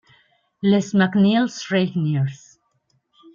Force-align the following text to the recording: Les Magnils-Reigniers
Les 0.63 0.95
Magnils-Reigniers 0.95 2.57